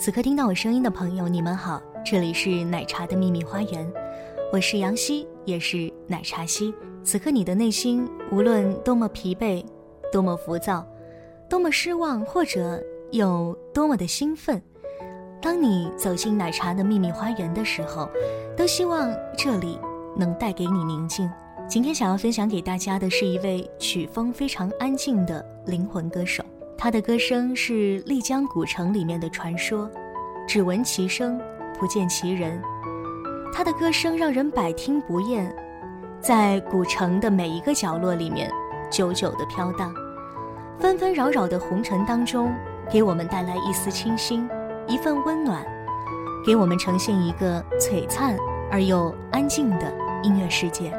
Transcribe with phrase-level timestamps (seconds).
[0.00, 3.92] 此刻听到我声音的朋友，你们好，这里是奶茶的秘密花园，
[4.52, 6.72] 我是杨希，也是奶茶希。
[7.02, 9.64] 此刻你的内心无论多么疲惫，
[10.12, 10.86] 多么浮躁，
[11.50, 14.62] 多么失望，或者有多么的兴奋，
[15.42, 18.08] 当你走进奶茶的秘密花园的时候，
[18.56, 19.80] 都希望这里
[20.16, 21.28] 能带给你宁静。
[21.68, 26.44] 今天想要分享给大家的是一位曲风非常安静的灵魂歌手。
[26.80, 29.90] 他的歌声是丽江古城里面的传说，
[30.46, 31.36] 只闻其声，
[31.76, 32.62] 不见其人。
[33.52, 35.52] 他的歌声让人百听不厌，
[36.20, 38.48] 在古城的每一个角落里面，
[38.88, 39.92] 久久的飘荡。
[40.78, 42.54] 纷纷扰扰的红尘当中，
[42.88, 44.48] 给我们带来一丝清新，
[44.86, 45.66] 一份温暖，
[46.46, 48.36] 给我们呈现一个璀璨
[48.70, 49.92] 而又安静的
[50.22, 50.92] 音乐世界。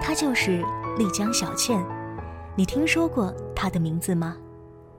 [0.00, 0.64] 他就是
[0.96, 1.84] 丽江小倩，
[2.56, 4.34] 你听说过她的名字吗？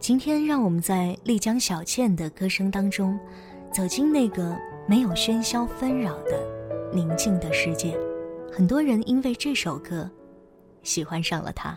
[0.08, 3.20] 今天，让我们在丽江小倩的歌声当中，
[3.74, 4.56] 走进那个
[4.88, 6.48] 没有喧嚣纷扰的
[6.94, 7.98] 宁静的世界。
[8.54, 10.08] 很多人因为这首歌，
[10.84, 11.74] 喜欢上了她。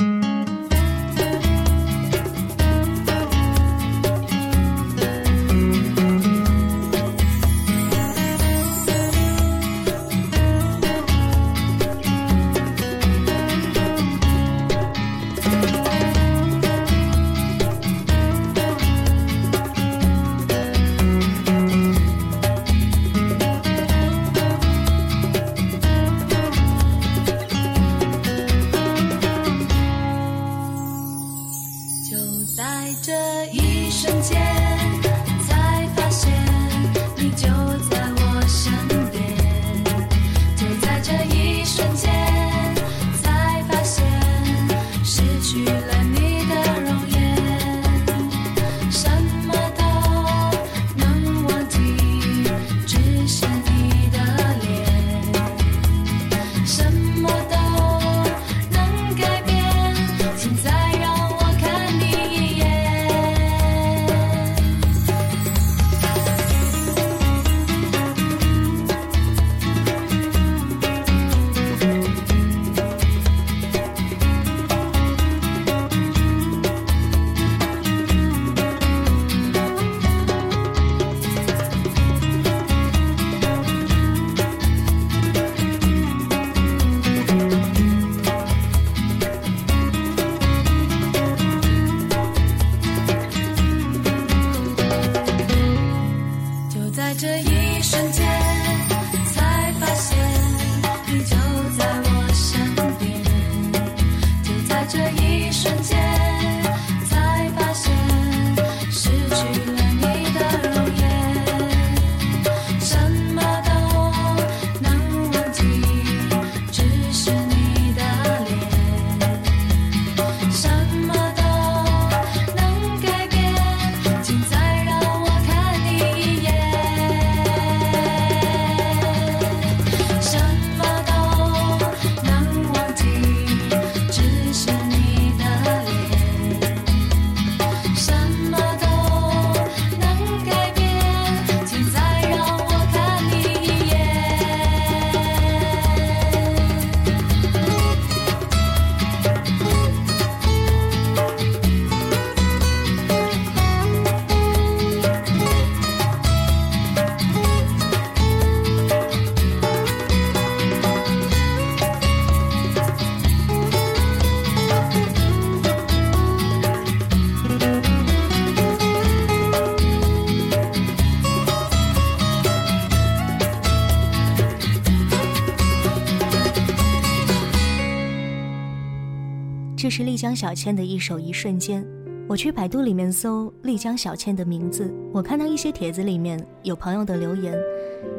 [179.79, 181.85] 这是丽江小倩的一首《一瞬间》。
[182.27, 187.57] 我去百度里面搜丽江小倩的名字，我看到一些帖子里面有朋友的留言，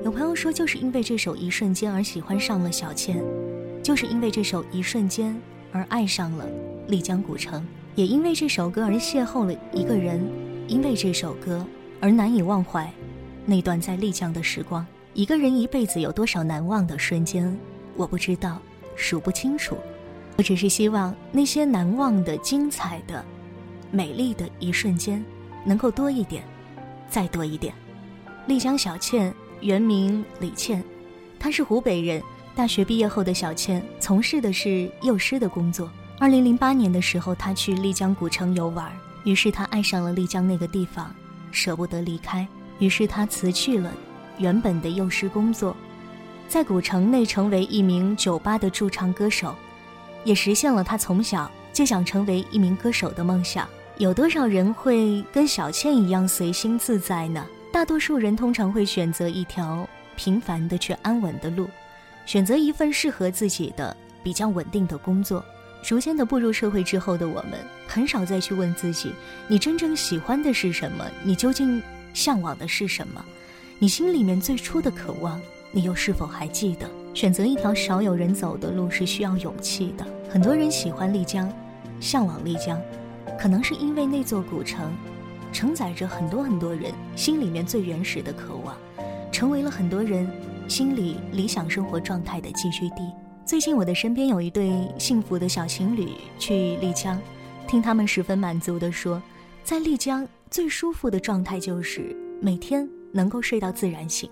[0.06, 3.22] 有朋友说就是因为这首《一瞬间》而喜欢上了小倩，
[3.84, 5.34] 就是因为这首《一瞬间》
[5.74, 6.46] 而爱上了
[6.88, 10.26] 丽江古城，也因为这首歌而邂逅了一个人，
[10.66, 11.66] 因为这首歌
[12.00, 12.90] 而难以忘怀
[13.46, 14.88] 那段在丽江的时光。
[15.14, 17.54] 一个人一辈子有多少难忘的瞬间，
[17.98, 18.62] 我不知道，
[18.96, 19.76] 数不清楚。
[20.40, 23.26] 我只是希望那些难忘的、精彩的。
[23.92, 25.22] 美丽的一瞬间，
[25.66, 26.42] 能够多一点，
[27.10, 27.74] 再多一点。
[28.48, 30.82] 丽江小倩原名李倩，
[31.38, 32.24] 她是湖北人。
[32.56, 35.92] 大学毕业后的小倩从事的是幼师的工作。
[36.18, 38.90] 二零零八年的时候，她去丽江古城游玩，
[39.26, 41.14] 于是她爱上了丽江那个地方，
[41.52, 42.48] 舍不得离开。
[42.80, 43.92] 于是她辞去了
[44.38, 45.76] 原本的幼师工作，
[46.48, 49.54] 在古城内成为一名酒吧的驻唱歌手，
[50.24, 53.68] 也实现了他从小就想成为一名歌手的梦想。
[53.98, 57.46] 有多少人会跟小倩一样随心自在呢？
[57.72, 61.70] 大多数人通常会选择一条平凡的却安稳的路，
[62.26, 65.44] 选择一份适合自己的比较稳定的工作。
[65.82, 69.14] 逐渐的步入社会之后的我们，很少再去问自己：
[69.48, 71.06] 你真正喜欢的是什么？
[71.24, 71.82] 你究竟
[72.14, 73.24] 向往的是什么？
[73.78, 75.40] 你心里面最初的渴望，
[75.72, 76.90] 你又是否还记得？
[77.14, 80.06] 选择一条少有人走的路是需要勇气的。
[80.30, 81.52] 很多人喜欢丽江，
[82.00, 82.80] 向往丽江。
[83.38, 84.92] 可能是因为那座古城，
[85.52, 88.76] 承载着很多很多人心里面最原始的渴望，
[89.32, 90.30] 成为了很多人
[90.68, 93.12] 心里理想生活状态的寄居地。
[93.46, 97.20] 最近我的身边有一对幸福的小情侣去丽江，
[97.68, 99.22] 听他们十分满足地说，
[99.64, 104.30] 在丽江最舒服的状态就是每天能够睡到自然醒。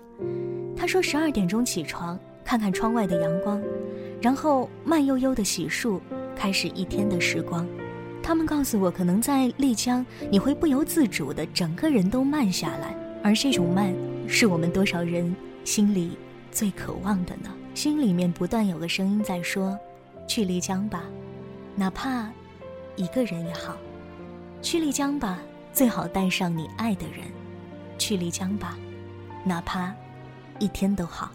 [0.76, 3.62] 他说十二点钟起床，看看窗外的阳光，
[4.22, 6.00] 然后慢悠悠的洗漱，
[6.34, 7.68] 开始一天的时光。
[8.22, 13.92] 他们告诉我，可能在丽江，你会不由自主的整个人都慢下来，而这种慢，
[14.26, 16.16] 是我们多少人心里
[16.50, 17.50] 最渴望的呢？
[17.74, 19.78] 心里面不断有个声音在说
[20.26, 21.02] ：“去丽江吧，
[21.74, 22.30] 哪怕
[22.96, 23.74] 一个人也好；
[24.62, 25.38] 去丽江吧，
[25.70, 27.26] 最好带上你爱的人；
[27.98, 28.78] 去丽江吧，
[29.44, 29.92] 哪怕
[30.58, 31.30] 一天都好。”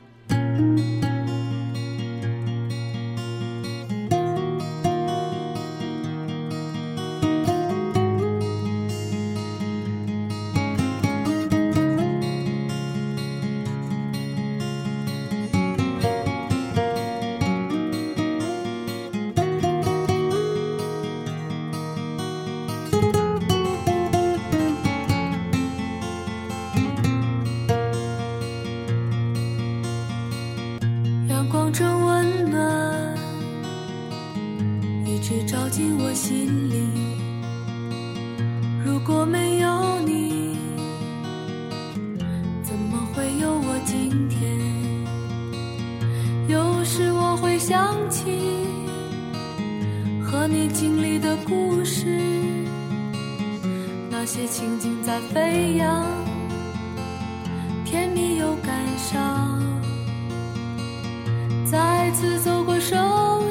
[62.13, 62.96] 次走过熟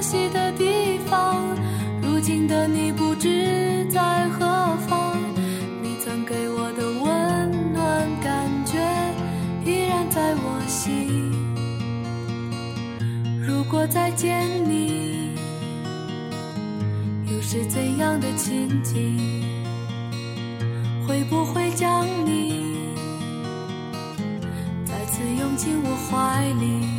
[0.01, 1.37] 悉的地方，
[2.01, 5.17] 如今的你不知在何方。
[5.83, 8.79] 你曾给我的温暖感觉
[9.65, 11.33] 依然在我心。
[13.45, 15.33] 如果再见你。
[17.27, 19.19] 又是怎样的情景？
[21.07, 22.77] 会不会将你
[24.85, 26.92] 再次拥进我怀里？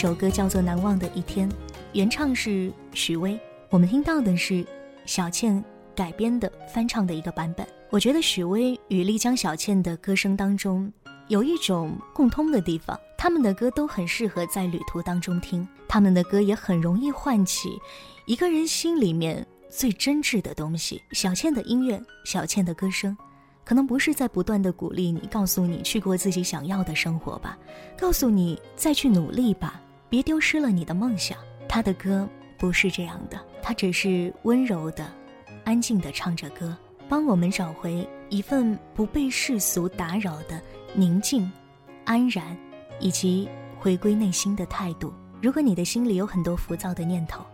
[0.00, 1.46] 首歌叫做《难忘的一天》，
[1.92, 3.38] 原唱是许巍。
[3.68, 4.66] 我们听到的是
[5.04, 5.62] 小倩
[5.94, 7.66] 改编的翻唱的一个版本。
[7.90, 10.90] 我觉得许巍与丽江小倩的歌声当中
[11.28, 17.78] 有一种共通的地方，他们的歌都很适合在旅途当中听，他们的歌也很容易唤起
[18.24, 21.02] 一个人心里面最真挚的东西。
[21.12, 23.14] 小倩的音乐，小倩的歌声。
[23.66, 27.58] 可能不是在不断的鼓励你，告诉你去过自己想要的生活吧，
[27.98, 29.78] 告诉你再去努力吧，
[30.10, 31.38] 别丢失了你的梦想。
[31.66, 35.10] 他的歌不是这样的，他只是温柔的、
[35.64, 36.76] 安静的唱着歌，
[37.08, 40.60] 帮我们找回一份不被世俗打扰的
[40.94, 41.50] 宁静、
[42.04, 42.56] 安然，
[42.98, 43.48] 以及
[43.78, 45.14] 回归内心的态度。
[45.40, 47.46] 如果你的心里有很多浮躁的念头，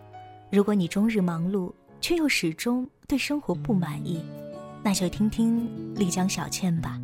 [0.51, 1.71] 如果你终日忙碌
[2.01, 4.25] 却又始终对生活不满意。
[4.83, 6.99] 那就听听丽江小倩吧。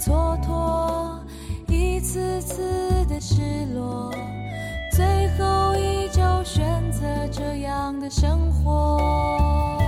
[0.00, 1.20] 蹉跎，
[1.68, 4.10] 一次次的失落，
[4.90, 9.78] 最后依旧选择这样的生活。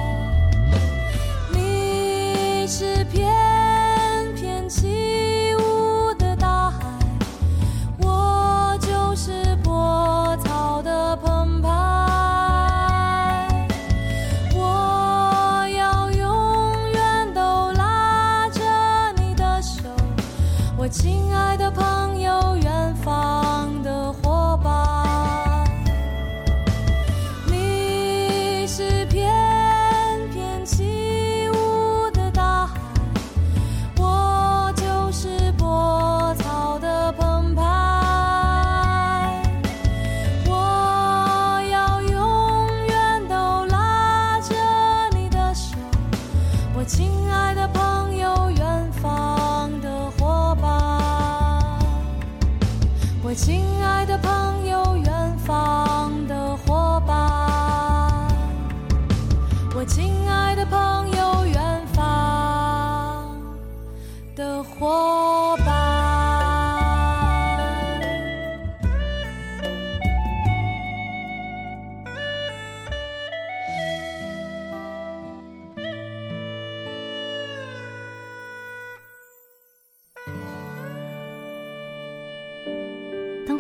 [1.51, 3.27] 你是骗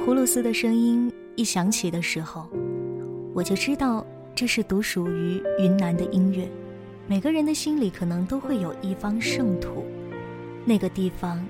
[0.04, 2.48] 葫芦丝的声音一响起的时候，
[3.32, 4.04] 我就知道
[4.34, 6.50] 这是独属于云南的音乐。
[7.06, 9.84] 每个人的心里可能都会有一方圣土，
[10.64, 11.46] 那个地方，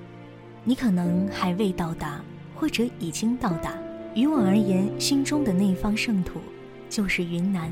[0.63, 2.23] 你可能还未到达，
[2.55, 3.73] 或者已经到达。
[4.13, 6.39] 于我而言，心中的那一方圣土
[6.87, 7.71] 就是云南，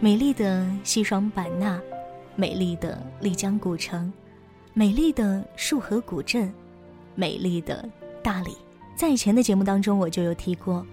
[0.00, 1.80] 美丽的西双版纳，
[2.34, 4.12] 美丽的丽江古城，
[4.72, 6.52] 美丽的束河古镇，
[7.14, 7.88] 美丽的
[8.24, 8.56] 大理。
[8.96, 10.86] 在以前的节目当中，我就有提过，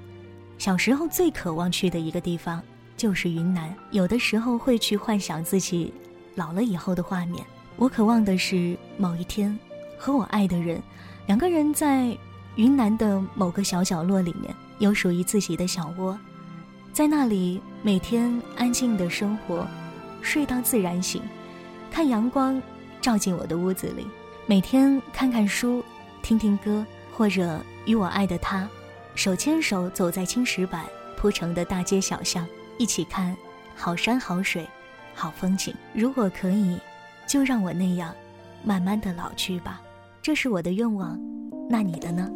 [0.58, 2.62] 小时候最渴望去的一个地方
[2.98, 3.74] 就是云南。
[3.92, 5.94] 有的时候会去幻想自己
[6.36, 7.46] 老了以后的画面。
[7.78, 9.58] 我渴望的是某一天，
[9.98, 10.82] 和我爱的人
[11.28, 12.16] 两个人在
[12.56, 16.18] 云南的某个小角落里面，有属于自己的小窝，
[16.92, 19.66] 在那里每天安静的生活，
[20.22, 21.22] 睡到自然醒，
[21.92, 22.62] 看阳光
[23.00, 24.06] 照进我的屋子里，
[24.48, 25.84] 每天看看书，
[26.22, 28.68] 听听歌，或者与我爱的他，
[29.16, 30.86] 手牵手走在青石板
[31.18, 33.36] 铺成的大街小巷，一起看
[33.76, 34.68] 好山好水，
[35.14, 35.74] 好风景。
[35.94, 36.80] 如果可以，
[37.28, 38.14] 就让我那样，
[38.64, 39.82] 慢慢的老去吧。
[40.22, 41.20] 这是我的愿望，
[41.70, 42.30] 那你的呢？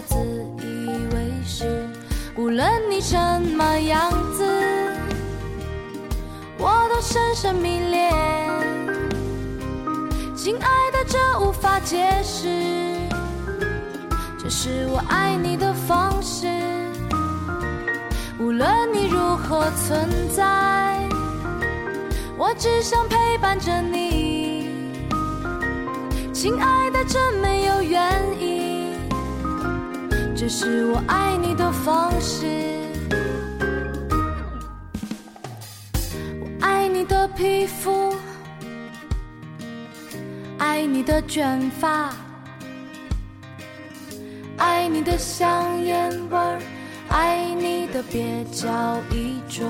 [0.00, 0.16] 的自
[0.66, 1.86] 以为是。
[2.36, 3.16] 无论你什
[3.56, 4.44] 么样子，
[6.58, 8.12] 我都深深迷恋。
[10.34, 12.48] 亲爱的，这无法解释，
[14.38, 16.46] 这是我爱你的方式。
[18.38, 20.98] 无论你如何存在，
[22.38, 24.70] 我只想陪伴着你。
[26.32, 28.00] 亲爱的，这没有原
[28.40, 28.59] 因。
[30.40, 32.46] 这是我爱你的方式。
[36.40, 38.14] 我爱你的皮肤，
[40.56, 42.10] 爱你的卷发，
[44.56, 46.38] 爱你的香烟味，
[47.10, 49.62] 爱你的蹩脚衣着。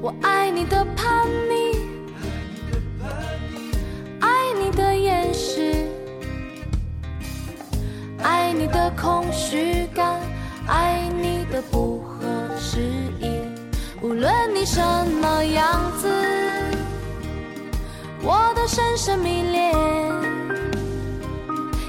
[0.00, 1.51] 我爱你的叛逆，
[8.52, 10.20] 爱你的空虚感，
[10.66, 12.80] 爱你的不合时
[13.18, 13.40] 宜。
[14.02, 14.78] 无论你什
[15.22, 16.06] 么样子，
[18.20, 19.72] 我都深深迷恋。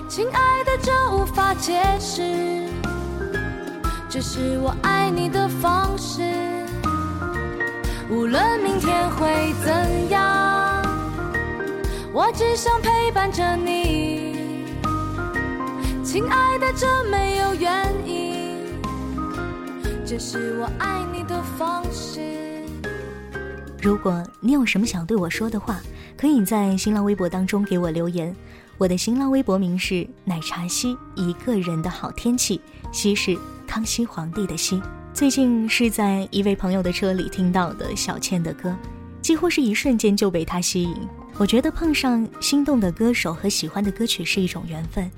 [0.08, 2.66] 亲爱的，这无法解释，
[4.08, 6.22] 这是我爱你的方式。
[8.10, 10.82] 无论明天会怎样，
[12.14, 14.33] 我只想陪伴着你。
[16.14, 18.56] 亲爱的，这没有原因，
[20.06, 22.22] 这是我爱你的方式。
[23.82, 25.82] 如果你有什么想对我说的话，
[26.16, 28.32] 可以在新浪微博当中给我留言。
[28.78, 34.80] 我的新浪微博名是奶茶西，一个人的好天气，西是康熙皇帝的西。
[35.16, 38.72] 最近是在一位朋友的车里听到的小倩的歌，
[39.20, 40.96] 几乎是一瞬间就被她吸引。
[41.40, 45.10] 我觉得碰上心动的歌手和喜欢的歌曲是一种缘分。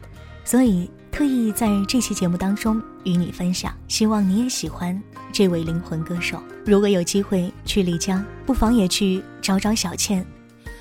[0.46, 5.02] 所以特意在这期节目当中与你分享，希望你也喜欢
[5.34, 6.40] 这位灵魂歌手。
[6.64, 10.24] 如果有机会去丽江，不妨也去找找小倩，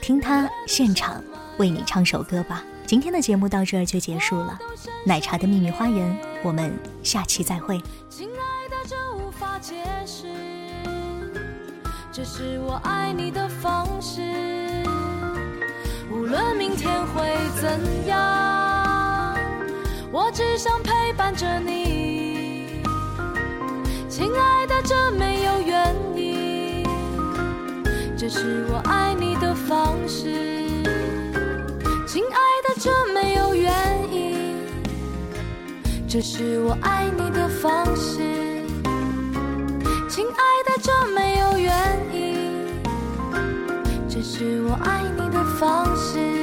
[0.02, 1.24] 听她现场
[1.56, 2.62] 为你唱首歌吧。
[2.86, 4.58] 今天的节目到这儿就结束了，
[5.06, 6.70] 奶茶的秘密花园，我们
[7.02, 7.80] 下期再会。
[8.10, 9.74] 亲爱的，这无法解
[10.04, 10.26] 释，
[12.12, 14.20] 这是我爱你的方式。
[16.12, 17.22] 无论明天会
[17.58, 18.63] 怎样，
[20.14, 22.80] 我只想陪伴着你。
[24.08, 26.86] 亲爱的，这没有原因，
[28.16, 30.30] 这是我爱你的方式。
[32.06, 33.72] 亲爱的，这没有原
[34.12, 34.56] 因，
[36.06, 38.20] 这是我爱你的方式。
[40.08, 41.74] 亲爱的，这没有原
[42.12, 42.80] 因，
[44.08, 46.33] 这是我爱你的方式。